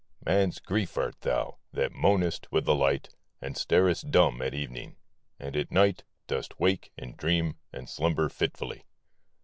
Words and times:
Man's 0.25 0.57
Grief 0.57 0.97
art 0.97 1.21
thou, 1.21 1.59
that 1.73 1.91
moanest 1.91 2.51
with 2.51 2.65
the 2.65 2.73
light, 2.73 3.09
And 3.39 3.53
starest 3.55 4.09
dumb 4.09 4.41
at 4.41 4.55
evening— 4.55 4.95
and 5.39 5.55
at 5.55 5.69
night 5.71 6.05
Dost 6.25 6.59
wake 6.59 6.91
and 6.97 7.15
dream 7.15 7.59
and 7.71 7.87
slumber 7.87 8.27
fitfully 8.27 8.87